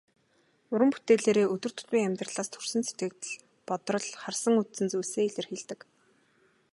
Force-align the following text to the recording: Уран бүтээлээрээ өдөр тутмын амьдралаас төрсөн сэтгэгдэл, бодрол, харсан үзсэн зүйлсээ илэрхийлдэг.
Уран 0.71 0.89
бүтээлээрээ 0.93 1.47
өдөр 1.53 1.71
тутмын 1.75 2.07
амьдралаас 2.07 2.49
төрсөн 2.51 2.81
сэтгэгдэл, 2.85 3.35
бодрол, 3.67 4.09
харсан 4.21 4.53
үзсэн 4.61 4.87
зүйлсээ 4.89 5.25
илэрхийлдэг. 5.27 5.79